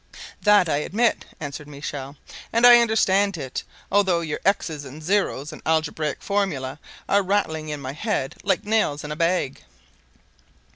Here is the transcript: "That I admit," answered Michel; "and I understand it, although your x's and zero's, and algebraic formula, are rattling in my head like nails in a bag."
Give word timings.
"That 0.41 0.67
I 0.67 0.77
admit," 0.77 1.25
answered 1.39 1.67
Michel; 1.67 2.15
"and 2.51 2.65
I 2.65 2.79
understand 2.79 3.37
it, 3.37 3.61
although 3.91 4.21
your 4.21 4.39
x's 4.43 4.83
and 4.83 5.03
zero's, 5.03 5.53
and 5.53 5.61
algebraic 5.63 6.23
formula, 6.23 6.79
are 7.07 7.21
rattling 7.21 7.69
in 7.69 7.79
my 7.79 7.93
head 7.93 8.33
like 8.41 8.65
nails 8.65 9.03
in 9.03 9.11
a 9.11 9.15
bag." 9.15 9.61